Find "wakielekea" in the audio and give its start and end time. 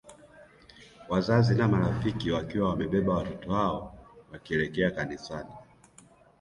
4.31-4.91